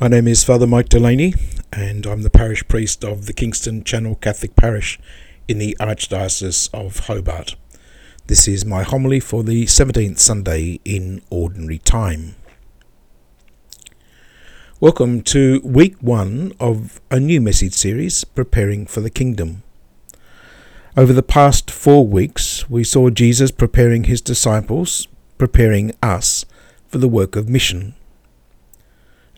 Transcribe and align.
My 0.00 0.08
name 0.08 0.28
is 0.28 0.42
Father 0.42 0.66
Mike 0.66 0.88
Delaney, 0.88 1.34
and 1.74 2.06
I'm 2.06 2.22
the 2.22 2.30
parish 2.30 2.66
priest 2.66 3.04
of 3.04 3.26
the 3.26 3.34
Kingston 3.34 3.84
Channel 3.84 4.14
Catholic 4.14 4.56
Parish 4.56 4.98
in 5.46 5.58
the 5.58 5.76
Archdiocese 5.78 6.70
of 6.72 7.00
Hobart. 7.00 7.54
This 8.26 8.48
is 8.48 8.64
my 8.64 8.82
homily 8.82 9.20
for 9.20 9.42
the 9.42 9.66
17th 9.66 10.18
Sunday 10.18 10.80
in 10.86 11.20
Ordinary 11.28 11.76
Time. 11.76 12.34
Welcome 14.80 15.20
to 15.24 15.60
week 15.62 15.96
one 16.00 16.54
of 16.58 16.98
a 17.10 17.20
new 17.20 17.42
message 17.42 17.74
series, 17.74 18.24
Preparing 18.24 18.86
for 18.86 19.02
the 19.02 19.10
Kingdom. 19.10 19.62
Over 20.96 21.12
the 21.12 21.22
past 21.22 21.70
four 21.70 22.06
weeks, 22.06 22.70
we 22.70 22.84
saw 22.84 23.10
Jesus 23.10 23.50
preparing 23.50 24.04
his 24.04 24.22
disciples, 24.22 25.08
preparing 25.36 25.92
us 26.02 26.46
for 26.88 26.96
the 26.96 27.06
work 27.06 27.36
of 27.36 27.50
mission. 27.50 27.96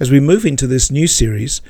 As 0.03 0.11
we 0.11 0.19
move 0.19 0.45
into 0.45 0.66
this 0.66 0.91
new 0.91 1.07
series, 1.07 1.62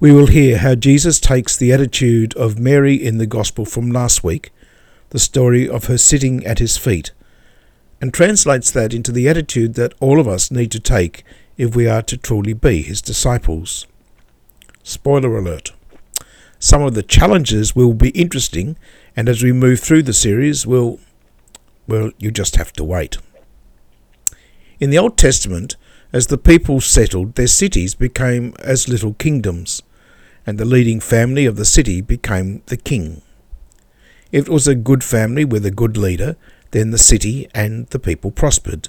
we 0.00 0.10
will 0.10 0.26
hear 0.26 0.58
how 0.58 0.74
Jesus 0.74 1.20
takes 1.20 1.56
the 1.56 1.72
attitude 1.72 2.34
of 2.34 2.58
Mary 2.58 2.96
in 2.96 3.18
the 3.18 3.28
Gospel 3.28 3.64
from 3.64 3.92
last 3.92 4.24
week, 4.24 4.50
the 5.10 5.20
story 5.20 5.68
of 5.68 5.84
her 5.84 5.96
sitting 5.96 6.44
at 6.44 6.58
his 6.58 6.76
feet, 6.76 7.12
and 8.00 8.12
translates 8.12 8.72
that 8.72 8.92
into 8.92 9.12
the 9.12 9.28
attitude 9.28 9.74
that 9.74 9.94
all 10.00 10.18
of 10.18 10.26
us 10.26 10.50
need 10.50 10.72
to 10.72 10.80
take 10.80 11.22
if 11.56 11.76
we 11.76 11.86
are 11.86 12.02
to 12.02 12.16
truly 12.16 12.54
be 12.54 12.82
his 12.82 13.00
disciples. 13.00 13.86
Spoiler 14.82 15.38
alert. 15.38 15.72
Some 16.58 16.82
of 16.82 16.94
the 16.94 17.04
challenges 17.04 17.76
will 17.76 17.94
be 17.94 18.10
interesting, 18.10 18.76
and 19.14 19.28
as 19.28 19.44
we 19.44 19.52
move 19.52 19.78
through 19.78 20.02
the 20.02 20.12
series, 20.12 20.66
we'll, 20.66 20.98
well, 21.86 22.10
you 22.18 22.32
just 22.32 22.56
have 22.56 22.72
to 22.72 22.82
wait. 22.82 23.18
In 24.80 24.90
the 24.90 24.98
Old 24.98 25.16
Testament, 25.16 25.76
as 26.12 26.28
the 26.28 26.38
people 26.38 26.80
settled, 26.80 27.34
their 27.34 27.46
cities 27.46 27.94
became 27.94 28.54
as 28.60 28.88
little 28.88 29.14
kingdoms, 29.14 29.82
and 30.46 30.58
the 30.58 30.64
leading 30.64 31.00
family 31.00 31.46
of 31.46 31.56
the 31.56 31.64
city 31.64 32.00
became 32.00 32.62
the 32.66 32.76
king. 32.76 33.22
If 34.32 34.46
it 34.46 34.52
was 34.52 34.68
a 34.68 34.74
good 34.74 35.02
family 35.02 35.44
with 35.44 35.66
a 35.66 35.70
good 35.70 35.96
leader, 35.96 36.36
then 36.70 36.90
the 36.90 36.98
city 36.98 37.48
and 37.54 37.86
the 37.88 37.98
people 37.98 38.30
prospered. 38.30 38.88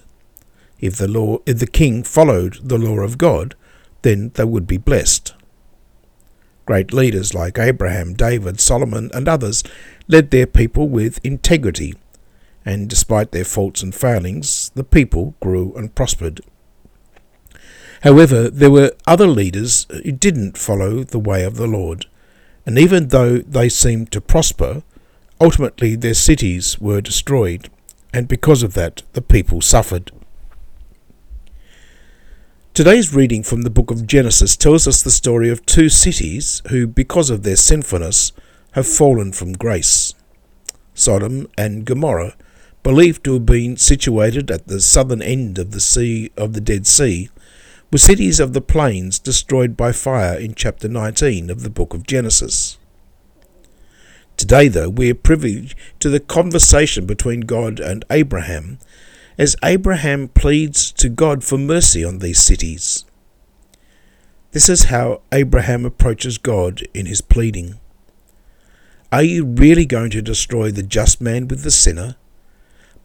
If 0.80 0.98
the 0.98 1.08
law 1.08 1.40
if 1.46 1.60
the 1.60 1.68
king 1.68 2.04
followed 2.04 2.60
the 2.64 2.78
law 2.78 3.00
of 3.00 3.18
God, 3.18 3.56
then 4.02 4.32
they 4.36 4.44
would 4.44 4.68
be 4.68 4.78
blessed. 4.78 5.34
Great 6.66 6.92
leaders 6.92 7.34
like 7.34 7.58
Abraham, 7.58 8.14
David, 8.14 8.60
Solomon, 8.60 9.10
and 9.14 9.28
others 9.28 9.64
led 10.08 10.32
their 10.32 10.46
people 10.46 10.90
with 10.90 11.24
integrity, 11.24 11.94
and 12.66 12.90
despite 12.90 13.32
their 13.32 13.46
faults 13.46 13.82
and 13.82 13.96
failings, 13.96 14.70
the 14.76 14.84
people 14.84 15.36
grew 15.40 15.74
and 15.76 15.96
prospered. 15.96 16.42
However, 18.04 18.50
there 18.50 18.72
were 18.72 18.92
other 19.06 19.28
leaders 19.28 19.88
who 19.90 20.12
didn't 20.12 20.58
follow 20.58 21.04
the 21.04 21.20
way 21.20 21.44
of 21.44 21.56
the 21.56 21.68
Lord, 21.68 22.06
and 22.66 22.78
even 22.78 23.08
though 23.08 23.40
they 23.40 23.70
seemed 23.70 24.12
to 24.12 24.22
prosper, 24.22 24.84
ultimately 25.40 25.96
their 25.96 26.14
cities 26.14 26.80
were 26.80 27.02
destroyed, 27.02 27.70
and 28.14 28.28
because 28.28 28.64
of 28.64 28.74
that 28.76 29.04
the 29.14 29.22
people 29.22 29.62
suffered. 29.62 30.12
Today's 32.74 33.16
reading 33.16 33.42
from 33.42 33.64
the 33.64 33.72
book 33.72 33.90
of 33.90 34.06
Genesis 34.06 34.56
tells 34.56 34.88
us 34.88 35.02
the 35.02 35.10
story 35.10 35.50
of 35.50 35.66
two 35.66 35.90
cities 35.90 36.62
who, 36.70 36.86
because 36.86 37.32
of 37.32 37.42
their 37.42 37.56
sinfulness, 37.56 38.32
have 38.74 38.86
fallen 38.86 39.32
from 39.32 39.54
grace. 39.54 40.14
Sodom 40.94 41.48
and 41.58 41.86
Gomorrah, 41.86 42.36
believed 42.84 43.24
to 43.24 43.34
have 43.34 43.46
been 43.48 43.78
situated 43.78 44.52
at 44.52 44.68
the 44.68 44.80
southern 44.80 45.24
end 45.24 45.58
of 45.58 45.72
the 45.72 45.80
sea 45.80 46.32
of 46.38 46.54
the 46.54 46.62
Dead 46.62 46.86
Sea, 46.86 47.30
were 47.92 47.98
cities 47.98 48.40
of 48.40 48.54
the 48.54 48.62
plains 48.62 49.18
destroyed 49.18 49.78
by 49.78 49.92
fire 49.92 50.38
in 50.38 50.54
chapter 50.54 50.90
19 50.90 51.50
of 51.50 51.64
the 51.64 51.70
book 51.70 51.94
of 51.94 52.06
Genesis. 52.06 52.78
Today, 54.36 54.68
though, 54.68 54.90
we 54.90 55.10
are 55.10 55.16
privy 55.16 55.72
to 56.00 56.10
the 56.10 56.20
conversation 56.20 57.06
between 57.06 57.42
God 57.42 57.80
and 57.80 58.04
Abraham 58.10 58.78
as 59.38 59.56
Abraham 59.64 60.28
pleads 60.28 60.92
to 60.94 61.10
God 61.10 61.44
for 61.44 61.58
mercy 61.58 62.04
on 62.04 62.20
these 62.20 62.40
cities. 62.40 63.06
This 64.52 64.70
is 64.70 64.86
how 64.86 65.22
Abraham 65.32 65.86
approaches 65.86 66.38
God 66.38 66.82
in 66.94 67.06
his 67.06 67.22
pleading. 67.22 67.80
Are 69.12 69.24
you 69.24 69.46
really 69.46 69.86
going 69.86 70.10
to 70.12 70.22
destroy 70.22 70.72
the 70.72 70.84
just 70.84 71.22
man 71.22 71.48
with 71.48 71.64
the 71.64 71.72
sinner? 71.72 72.16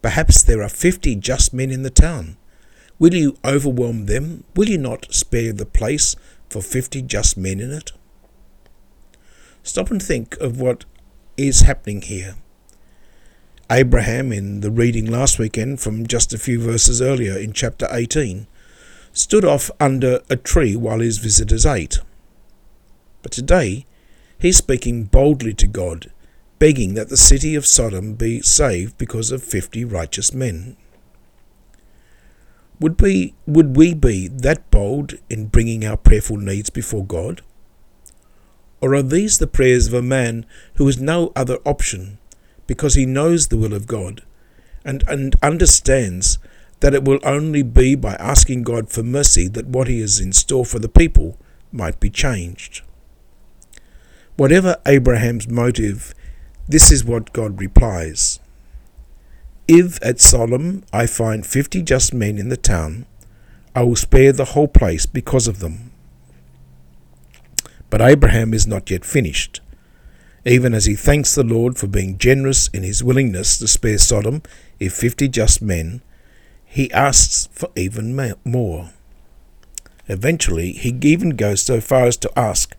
Perhaps 0.00 0.42
there 0.42 0.62
are 0.62 0.69
fifty 0.69 1.15
just 1.15 1.54
men 1.54 1.71
in 1.71 1.82
the 1.82 1.91
town. 1.91 2.37
Will 3.02 3.14
you 3.14 3.36
overwhelm 3.44 4.06
them? 4.06 4.44
Will 4.54 4.68
you 4.68 4.78
not 4.78 5.12
spare 5.12 5.52
the 5.52 5.66
place 5.66 6.14
for 6.48 6.62
fifty 6.62 7.02
just 7.02 7.36
men 7.36 7.58
in 7.58 7.72
it? 7.72 7.90
Stop 9.64 9.90
and 9.90 10.00
think 10.00 10.36
of 10.36 10.60
what 10.60 10.84
is 11.36 11.62
happening 11.62 12.02
here. 12.02 12.36
Abraham, 13.68 14.32
in 14.32 14.60
the 14.60 14.70
reading 14.70 15.04
last 15.04 15.41
weekend 15.41 15.80
from 15.80 16.06
just 16.06 16.32
a 16.32 16.38
few 16.38 16.60
verses 16.60 17.02
earlier 17.02 17.36
in 17.36 17.52
chapter 17.52 17.88
18, 17.91 18.46
stood 19.12 19.44
off 19.44 19.68
under 19.80 20.20
a 20.30 20.36
tree 20.36 20.76
while 20.76 21.00
his 21.00 21.18
visitors 21.18 21.66
ate. 21.66 21.98
But 23.22 23.32
today, 23.32 23.84
he's 24.38 24.58
speaking 24.58 25.06
boldly 25.06 25.54
to 25.54 25.66
God, 25.66 26.12
begging 26.60 26.94
that 26.94 27.08
the 27.08 27.16
city 27.16 27.56
of 27.56 27.66
Sodom 27.66 28.14
be 28.14 28.42
saved 28.42 28.96
because 28.96 29.32
of 29.32 29.42
fifty 29.42 29.84
righteous 29.84 30.32
men. 30.32 30.76
Would 32.82 33.00
we, 33.00 33.34
would 33.47 33.76
we 33.76 33.94
be 33.94 34.26
that 34.26 34.69
bold 34.72 35.15
in 35.31 35.47
bringing 35.47 35.84
our 35.87 35.97
prayerful 35.97 36.37
needs 36.37 36.69
before 36.69 37.04
God? 37.04 37.41
Or 38.81 38.93
are 38.97 39.04
these 39.04 39.38
the 39.38 39.47
prayers 39.47 39.87
of 39.87 39.94
a 39.94 40.03
man 40.03 40.44
who 40.75 40.87
has 40.87 41.00
no 41.00 41.31
other 41.37 41.59
option 41.65 42.19
because 42.66 42.97
he 42.97 43.06
knows 43.06 43.47
the 43.47 43.56
will 43.56 43.72
of 43.72 43.87
God 43.87 44.25
and, 44.84 45.04
and 45.06 45.37
understands 45.44 46.41
that 46.81 46.92
it 46.92 47.04
will 47.04 47.21
only 47.22 47.62
be 47.62 47.94
by 47.94 48.15
asking 48.15 48.65
God 48.65 48.91
for 48.91 49.04
mercy 49.04 49.47
that 49.47 49.69
what 49.69 49.87
he 49.87 50.00
has 50.00 50.19
in 50.19 50.32
store 50.32 50.66
for 50.66 50.81
the 50.81 50.88
people 50.88 51.38
might 51.71 52.00
be 52.00 52.10
changed? 52.10 52.82
Whatever 54.34 54.78
Abraham's 54.87 55.47
motive, 55.48 56.16
this 56.69 56.91
is 56.91 57.04
what 57.04 57.32
God 57.32 57.60
replies. 57.60 58.41
If 59.68 60.02
at 60.04 60.20
Sodom 60.20 60.84
I 60.92 61.06
find 61.06 61.46
fifty 61.46 61.82
just 61.82 62.12
men 62.12 62.36
in 62.36 62.48
the 62.48 62.56
town, 62.56 63.06
I 63.74 63.82
will 63.84 63.96
spare 63.96 64.32
the 64.32 64.46
whole 64.46 64.68
place 64.68 65.06
because 65.06 65.46
of 65.46 65.60
them. 65.60 65.92
But 67.88 68.02
Abraham 68.02 68.52
is 68.52 68.66
not 68.66 68.90
yet 68.90 69.04
finished. 69.04 69.60
Even 70.44 70.74
as 70.74 70.86
he 70.86 70.96
thanks 70.96 71.34
the 71.34 71.44
Lord 71.44 71.78
for 71.78 71.86
being 71.86 72.18
generous 72.18 72.68
in 72.68 72.82
his 72.82 73.04
willingness 73.04 73.58
to 73.58 73.68
spare 73.68 73.98
Sodom 73.98 74.42
if 74.80 74.92
fifty 74.92 75.28
just 75.28 75.62
men, 75.62 76.02
he 76.64 76.90
asks 76.92 77.48
for 77.52 77.70
even 77.76 78.16
more. 78.44 78.90
Eventually, 80.08 80.72
he 80.72 80.98
even 81.02 81.30
goes 81.30 81.62
so 81.62 81.80
far 81.80 82.06
as 82.06 82.16
to 82.16 82.38
ask, 82.38 82.74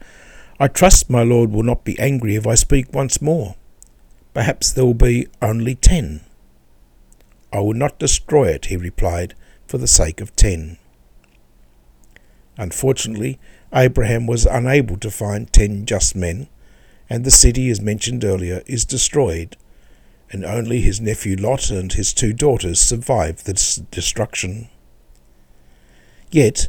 I 0.59 0.67
trust 0.67 1.09
my 1.09 1.23
Lord 1.23 1.51
will 1.51 1.63
not 1.63 1.85
be 1.85 1.97
angry 1.97 2.35
if 2.35 2.45
I 2.45 2.55
speak 2.55 2.91
once 2.91 3.21
more. 3.21 3.55
Perhaps 4.33 4.73
there 4.73 4.83
will 4.83 4.93
be 4.93 5.27
only 5.41 5.75
ten. 5.75 6.21
I 7.53 7.59
will 7.59 7.75
not 7.75 7.99
destroy 7.99 8.47
it, 8.49 8.65
he 8.65 8.77
replied, 8.77 9.35
for 9.67 9.77
the 9.77 9.87
sake 9.87 10.19
of 10.19 10.35
ten. 10.35 10.77
Unfortunately, 12.57 13.39
Abraham 13.73 14.25
was 14.25 14.47
unable 14.47 14.97
to 14.97 15.11
find 15.11 15.53
ten 15.53 15.85
just 15.85 16.15
men, 16.15 16.47
and 17.09 17.23
the 17.23 17.31
city, 17.31 17.69
as 17.69 17.79
mentioned 17.79 18.25
earlier, 18.25 18.63
is 18.65 18.85
destroyed, 18.85 19.55
and 20.31 20.43
only 20.43 20.81
his 20.81 20.99
nephew 20.99 21.35
Lot 21.35 21.69
and 21.69 21.93
his 21.93 22.11
two 22.11 22.33
daughters 22.33 22.81
survived 22.81 23.45
the 23.45 23.53
destruction. 23.91 24.69
Yet, 26.31 26.67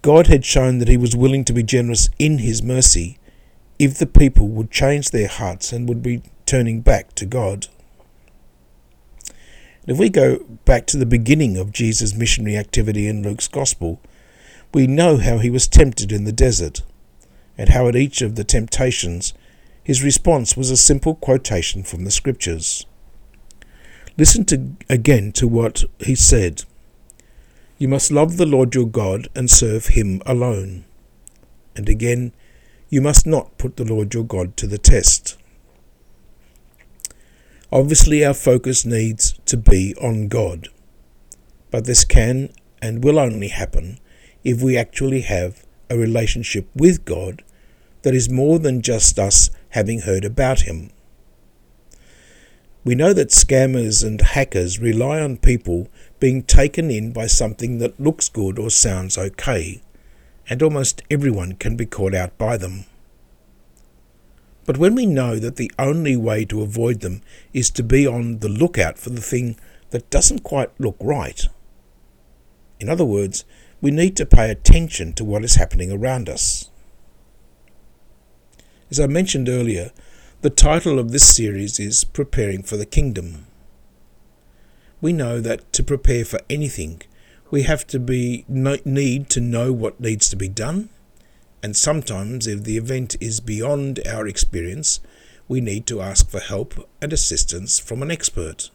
God 0.00 0.26
had 0.28 0.44
shown 0.44 0.78
that 0.78 0.88
he 0.88 0.96
was 0.96 1.14
willing 1.14 1.44
to 1.44 1.52
be 1.52 1.62
generous 1.62 2.08
in 2.18 2.38
his 2.38 2.62
mercy 2.62 3.18
if 3.78 3.98
the 3.98 4.06
people 4.06 4.48
would 4.48 4.70
change 4.70 5.10
their 5.10 5.28
hearts 5.28 5.70
and 5.72 5.86
would 5.86 6.02
be 6.02 6.22
turning 6.46 6.80
back 6.80 7.14
to 7.16 7.26
God. 7.26 7.66
If 9.86 9.98
we 9.98 10.08
go 10.08 10.38
back 10.64 10.86
to 10.86 10.96
the 10.96 11.04
beginning 11.04 11.58
of 11.58 11.72
Jesus' 11.72 12.14
missionary 12.14 12.56
activity 12.56 13.06
in 13.06 13.22
Luke's 13.22 13.48
Gospel, 13.48 14.00
we 14.72 14.86
know 14.86 15.18
how 15.18 15.38
he 15.38 15.50
was 15.50 15.68
tempted 15.68 16.10
in 16.10 16.24
the 16.24 16.32
desert, 16.32 16.82
and 17.58 17.68
how 17.68 17.86
at 17.88 17.96
each 17.96 18.22
of 18.22 18.34
the 18.34 18.44
temptations 18.44 19.34
his 19.82 20.02
response 20.02 20.56
was 20.56 20.70
a 20.70 20.76
simple 20.78 21.14
quotation 21.14 21.82
from 21.82 22.04
the 22.04 22.10
Scriptures. 22.10 22.86
Listen 24.16 24.46
to, 24.46 24.70
again 24.88 25.32
to 25.32 25.46
what 25.46 25.84
he 25.98 26.14
said 26.14 26.64
You 27.76 27.88
must 27.88 28.10
love 28.10 28.38
the 28.38 28.46
Lord 28.46 28.74
your 28.74 28.86
God 28.86 29.28
and 29.34 29.50
serve 29.50 29.88
him 29.88 30.22
alone. 30.24 30.86
And 31.76 31.90
again, 31.90 32.32
you 32.88 33.02
must 33.02 33.26
not 33.26 33.58
put 33.58 33.76
the 33.76 33.84
Lord 33.84 34.14
your 34.14 34.24
God 34.24 34.56
to 34.56 34.66
the 34.66 34.78
test. 34.78 35.36
Obviously, 37.74 38.24
our 38.24 38.34
focus 38.34 38.86
needs 38.86 39.32
to 39.46 39.56
be 39.56 39.96
on 40.00 40.28
God. 40.28 40.68
But 41.72 41.86
this 41.86 42.04
can 42.04 42.50
and 42.80 43.02
will 43.02 43.18
only 43.18 43.48
happen 43.48 43.98
if 44.44 44.62
we 44.62 44.78
actually 44.78 45.22
have 45.22 45.66
a 45.90 45.98
relationship 45.98 46.68
with 46.76 47.04
God 47.04 47.42
that 48.02 48.14
is 48.14 48.30
more 48.30 48.60
than 48.60 48.80
just 48.80 49.18
us 49.18 49.50
having 49.70 50.02
heard 50.02 50.24
about 50.24 50.60
Him. 50.60 50.90
We 52.84 52.94
know 52.94 53.12
that 53.12 53.30
scammers 53.30 54.06
and 54.06 54.20
hackers 54.20 54.78
rely 54.78 55.18
on 55.18 55.38
people 55.38 55.88
being 56.20 56.44
taken 56.44 56.92
in 56.92 57.12
by 57.12 57.26
something 57.26 57.78
that 57.78 57.98
looks 57.98 58.28
good 58.28 58.56
or 58.56 58.70
sounds 58.70 59.18
okay, 59.18 59.82
and 60.48 60.62
almost 60.62 61.02
everyone 61.10 61.56
can 61.56 61.76
be 61.76 61.86
caught 61.86 62.14
out 62.14 62.38
by 62.38 62.56
them. 62.56 62.84
But 64.66 64.78
when 64.78 64.94
we 64.94 65.06
know 65.06 65.38
that 65.38 65.56
the 65.56 65.70
only 65.78 66.16
way 66.16 66.44
to 66.46 66.62
avoid 66.62 67.00
them 67.00 67.22
is 67.52 67.70
to 67.70 67.82
be 67.82 68.06
on 68.06 68.38
the 68.38 68.48
lookout 68.48 68.98
for 68.98 69.10
the 69.10 69.20
thing 69.20 69.56
that 69.90 70.10
doesn't 70.10 70.42
quite 70.42 70.70
look 70.80 70.96
right, 71.00 71.46
in 72.80 72.88
other 72.88 73.04
words, 73.04 73.44
we 73.80 73.90
need 73.90 74.16
to 74.16 74.26
pay 74.26 74.50
attention 74.50 75.12
to 75.14 75.24
what 75.24 75.44
is 75.44 75.54
happening 75.54 75.92
around 75.92 76.28
us. 76.28 76.70
As 78.90 78.98
I 78.98 79.06
mentioned 79.06 79.48
earlier, 79.48 79.90
the 80.40 80.50
title 80.50 80.98
of 80.98 81.10
this 81.10 81.34
series 81.34 81.78
is 81.80 82.04
Preparing 82.04 82.62
for 82.62 82.76
the 82.76 82.86
Kingdom. 82.86 83.46
We 85.00 85.12
know 85.12 85.40
that 85.40 85.72
to 85.74 85.82
prepare 85.82 86.24
for 86.24 86.40
anything, 86.48 87.02
we 87.50 87.62
have 87.62 87.86
to 87.88 87.98
be 87.98 88.44
need 88.48 89.30
to 89.30 89.40
know 89.40 89.72
what 89.72 90.00
needs 90.00 90.28
to 90.30 90.36
be 90.36 90.48
done, 90.48 90.90
and 91.64 91.74
sometimes 91.74 92.46
if 92.46 92.62
the 92.64 92.76
event 92.76 93.16
is 93.22 93.40
beyond 93.40 93.98
our 94.06 94.28
experience, 94.28 95.00
we 95.48 95.62
need 95.62 95.86
to 95.86 96.02
ask 96.02 96.28
for 96.28 96.38
help 96.38 96.74
and 97.00 97.10
assistance 97.10 97.78
from 97.78 98.02
an 98.02 98.10
expert. 98.10 98.68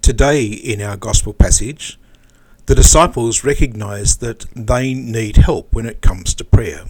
Today 0.00 0.46
in 0.46 0.80
our 0.80 0.96
gospel 0.96 1.34
passage, 1.34 2.00
the 2.64 2.74
disciples 2.74 3.44
recognize 3.44 4.16
that 4.16 4.46
they 4.56 4.94
need 4.94 5.36
help 5.36 5.74
when 5.74 5.84
it 5.84 6.00
comes 6.00 6.32
to 6.36 6.42
prayer. 6.42 6.86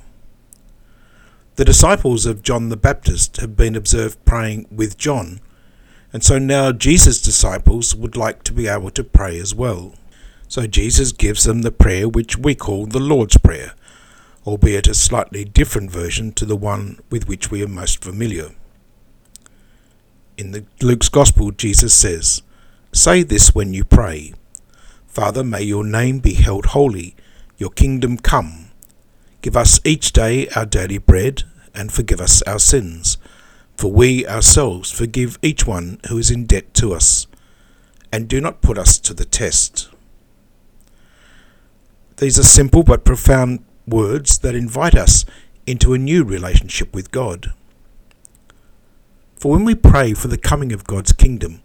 The 1.56 1.64
disciples 1.64 2.24
of 2.24 2.42
John 2.44 2.68
the 2.68 2.76
Baptist 2.76 3.38
have 3.38 3.56
been 3.56 3.74
observed 3.74 4.24
praying 4.24 4.68
with 4.70 4.96
John, 4.96 5.40
and 6.12 6.22
so 6.22 6.38
now 6.38 6.70
Jesus' 6.70 7.20
disciples 7.20 7.96
would 7.96 8.16
like 8.16 8.44
to 8.44 8.52
be 8.52 8.68
able 8.68 8.90
to 8.90 9.02
pray 9.02 9.40
as 9.40 9.56
well. 9.56 9.94
So 10.46 10.68
Jesus 10.68 11.10
gives 11.10 11.42
them 11.42 11.62
the 11.62 11.72
prayer 11.72 12.08
which 12.08 12.38
we 12.38 12.54
call 12.54 12.86
the 12.86 13.00
Lord's 13.00 13.38
Prayer, 13.38 13.72
albeit 14.48 14.88
a 14.88 14.94
slightly 14.94 15.44
different 15.44 15.90
version 15.90 16.32
to 16.32 16.46
the 16.46 16.56
one 16.56 16.98
with 17.10 17.28
which 17.28 17.50
we 17.50 17.62
are 17.62 17.68
most 17.68 18.02
familiar. 18.02 18.48
In 20.38 20.52
the 20.52 20.64
Luke's 20.80 21.10
Gospel, 21.10 21.50
Jesus 21.50 21.92
says, 21.92 22.40
Say 22.90 23.22
this 23.22 23.54
when 23.54 23.74
you 23.74 23.84
pray. 23.84 24.32
Father, 25.06 25.44
may 25.44 25.60
your 25.60 25.84
name 25.84 26.20
be 26.20 26.32
held 26.32 26.66
holy, 26.66 27.14
your 27.58 27.68
kingdom 27.68 28.16
come. 28.16 28.70
Give 29.42 29.54
us 29.54 29.80
each 29.84 30.12
day 30.12 30.48
our 30.56 30.64
daily 30.64 30.96
bread, 30.96 31.42
and 31.74 31.92
forgive 31.92 32.18
us 32.18 32.40
our 32.42 32.58
sins, 32.58 33.18
for 33.76 33.92
we 33.92 34.26
ourselves 34.26 34.90
forgive 34.90 35.38
each 35.42 35.66
one 35.66 36.00
who 36.08 36.16
is 36.16 36.30
in 36.30 36.46
debt 36.46 36.72
to 36.72 36.94
us. 36.94 37.26
And 38.10 38.26
do 38.26 38.40
not 38.40 38.62
put 38.62 38.78
us 38.78 38.98
to 39.00 39.12
the 39.12 39.26
test. 39.26 39.90
These 42.16 42.38
are 42.38 42.44
simple 42.44 42.82
but 42.82 43.04
profound 43.04 43.62
words 43.90 44.38
that 44.38 44.54
invite 44.54 44.94
us 44.94 45.24
into 45.66 45.92
a 45.92 45.98
new 45.98 46.24
relationship 46.24 46.94
with 46.94 47.10
God. 47.10 47.52
For 49.36 49.52
when 49.52 49.64
we 49.64 49.74
pray 49.74 50.14
for 50.14 50.28
the 50.28 50.38
coming 50.38 50.72
of 50.72 50.86
God's 50.86 51.12
kingdom, 51.12 51.62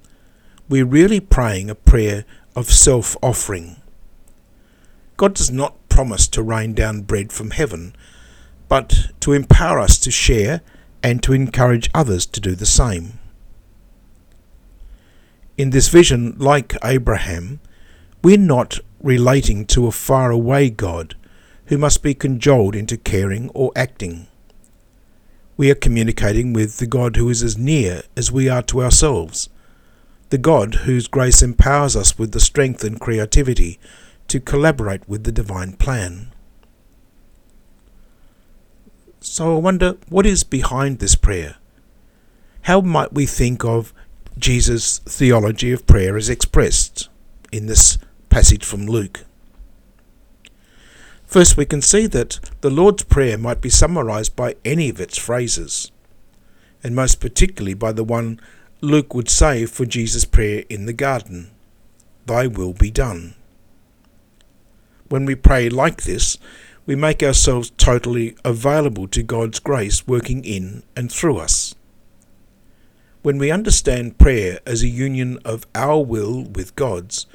we're 0.69 0.85
really 0.85 1.19
praying 1.19 1.69
a 1.69 1.75
prayer 1.75 2.25
of 2.55 2.71
self 2.71 3.17
offering. 3.21 3.77
God 5.17 5.33
does 5.33 5.51
not 5.51 5.77
promise 5.89 6.27
to 6.27 6.41
rain 6.41 6.73
down 6.73 7.01
bread 7.01 7.31
from 7.31 7.51
heaven, 7.51 7.95
but 8.67 9.11
to 9.21 9.33
empower 9.33 9.79
us 9.79 9.97
to 9.99 10.11
share 10.11 10.61
and 11.01 11.21
to 11.23 11.33
encourage 11.33 11.89
others 11.93 12.25
to 12.25 12.39
do 12.39 12.55
the 12.55 12.65
same. 12.65 13.19
In 15.57 15.69
this 15.69 15.89
vision, 15.89 16.35
like 16.39 16.75
Abraham, 16.83 17.59
we're 18.23 18.37
not 18.37 18.79
relating 19.01 19.65
to 19.67 19.85
a 19.85 19.91
far-away 19.91 20.69
God 20.69 21.15
who 21.67 21.77
must 21.77 22.03
be 22.03 22.13
cajoled 22.13 22.75
into 22.75 22.97
caring 22.97 23.49
or 23.49 23.71
acting. 23.75 24.27
We 25.55 25.69
are 25.71 25.75
communicating 25.75 26.53
with 26.53 26.77
the 26.77 26.87
God 26.87 27.15
who 27.15 27.29
is 27.29 27.43
as 27.43 27.57
near 27.57 28.03
as 28.17 28.31
we 28.31 28.49
are 28.49 28.63
to 28.63 28.83
ourselves, 28.83 29.49
the 30.29 30.37
God 30.37 30.75
whose 30.85 31.07
grace 31.07 31.41
empowers 31.41 31.95
us 31.95 32.17
with 32.17 32.31
the 32.31 32.39
strength 32.39 32.83
and 32.83 32.99
creativity 32.99 33.79
to 34.27 34.39
collaborate 34.39 35.07
with 35.07 35.23
the 35.23 35.31
divine 35.31 35.73
plan. 35.73 36.33
So 39.19 39.55
I 39.55 39.59
wonder 39.59 39.95
what 40.09 40.25
is 40.25 40.43
behind 40.43 40.99
this 40.99 41.15
prayer? 41.15 41.55
How 42.63 42.81
might 42.81 43.13
we 43.13 43.25
think 43.25 43.63
of 43.63 43.93
Jesus' 44.37 44.99
theology 44.99 45.71
of 45.71 45.85
prayer 45.85 46.17
as 46.17 46.29
expressed 46.29 47.09
in 47.51 47.67
this 47.67 47.97
passage 48.29 48.65
from 48.65 48.85
Luke? 48.85 49.25
First, 51.33 51.57
we 51.57 51.65
can 51.65 51.81
see 51.81 52.05
that 52.05 52.39
the 52.61 52.69
Lord's 52.69 53.01
Prayer 53.01 53.39
might 53.39 53.59
be 53.59 53.67
summarized 53.67 54.35
by 54.35 54.55
any 54.63 54.87
of 54.89 55.01
its 55.01 55.17
phrases, 55.17 55.91
and 56.83 56.93
most 56.95 57.19
particularly 57.19 57.73
by 57.73 57.91
the 57.91 58.03
one 58.03 58.39
Luke 58.81 59.15
would 59.15 59.29
say 59.29 59.65
for 59.65 59.83
Jesus' 59.83 60.25
prayer 60.25 60.63
in 60.69 60.85
the 60.85 60.93
garden 60.93 61.49
Thy 62.27 62.45
will 62.45 62.73
be 62.73 62.91
done. 62.91 63.33
When 65.09 65.25
we 65.25 65.33
pray 65.33 65.69
like 65.69 66.03
this, 66.03 66.37
we 66.85 66.95
make 66.95 67.23
ourselves 67.23 67.71
totally 67.77 68.37
available 68.45 69.07
to 69.07 69.23
God's 69.23 69.57
grace 69.57 70.05
working 70.05 70.45
in 70.45 70.83
and 70.95 71.11
through 71.11 71.39
us. 71.39 71.73
When 73.23 73.39
we 73.39 73.49
understand 73.49 74.19
prayer 74.19 74.59
as 74.67 74.83
a 74.83 74.87
union 74.87 75.39
of 75.43 75.65
our 75.73 75.99
will 76.05 76.43
with 76.43 76.75
God's, 76.75 77.25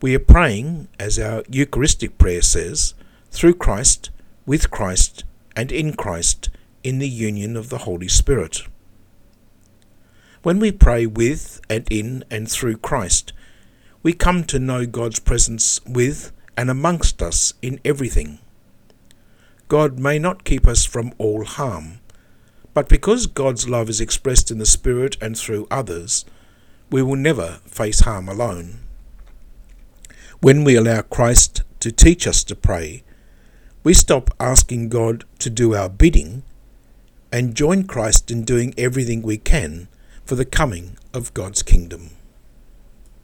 we 0.00 0.14
are 0.14 0.20
praying, 0.20 0.86
as 1.00 1.18
our 1.18 1.42
Eucharistic 1.50 2.18
prayer 2.18 2.42
says, 2.42 2.94
through 3.32 3.54
Christ, 3.54 4.10
with 4.46 4.70
Christ, 4.70 5.24
and 5.56 5.72
in 5.72 5.94
Christ, 5.94 6.50
in 6.84 6.98
the 6.98 7.08
union 7.08 7.56
of 7.56 7.70
the 7.70 7.78
Holy 7.78 8.06
Spirit. 8.06 8.62
When 10.42 10.58
we 10.58 10.70
pray 10.70 11.06
with 11.06 11.60
and 11.70 11.86
in 11.90 12.24
and 12.30 12.48
through 12.50 12.76
Christ, 12.76 13.32
we 14.02 14.12
come 14.12 14.44
to 14.44 14.58
know 14.58 14.84
God's 14.84 15.18
presence 15.18 15.80
with 15.86 16.30
and 16.56 16.68
amongst 16.68 17.22
us 17.22 17.54
in 17.62 17.80
everything. 17.84 18.38
God 19.68 19.98
may 19.98 20.18
not 20.18 20.44
keep 20.44 20.66
us 20.66 20.84
from 20.84 21.14
all 21.16 21.44
harm, 21.44 22.00
but 22.74 22.88
because 22.88 23.26
God's 23.26 23.68
love 23.68 23.88
is 23.88 24.00
expressed 24.00 24.50
in 24.50 24.58
the 24.58 24.66
Spirit 24.66 25.16
and 25.20 25.38
through 25.38 25.66
others, 25.70 26.26
we 26.90 27.02
will 27.02 27.16
never 27.16 27.60
face 27.64 28.00
harm 28.00 28.28
alone. 28.28 28.80
When 30.40 30.64
we 30.64 30.76
allow 30.76 31.00
Christ 31.02 31.62
to 31.80 31.90
teach 31.90 32.26
us 32.26 32.44
to 32.44 32.54
pray, 32.54 33.04
we 33.84 33.94
stop 33.94 34.30
asking 34.38 34.88
God 34.88 35.24
to 35.40 35.50
do 35.50 35.74
our 35.74 35.88
bidding 35.88 36.44
and 37.32 37.54
join 37.56 37.84
Christ 37.84 38.30
in 38.30 38.44
doing 38.44 38.74
everything 38.78 39.22
we 39.22 39.38
can 39.38 39.88
for 40.24 40.36
the 40.36 40.44
coming 40.44 40.96
of 41.12 41.34
God's 41.34 41.62
kingdom. 41.62 42.10